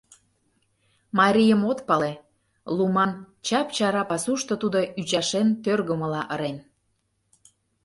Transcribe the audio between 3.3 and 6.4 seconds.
чап-чара пасушто тудо ӱчашен тӧргымыла